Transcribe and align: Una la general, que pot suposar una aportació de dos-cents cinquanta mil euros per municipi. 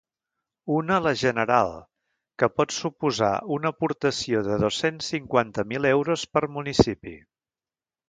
Una 0.75 0.95
la 1.07 1.11
general, 1.23 1.69
que 2.43 2.49
pot 2.61 2.75
suposar 2.77 3.31
una 3.59 3.75
aportació 3.79 4.43
de 4.51 4.61
dos-cents 4.67 5.15
cinquanta 5.17 5.71
mil 5.75 5.93
euros 5.95 6.29
per 6.35 6.47
municipi. 6.61 7.19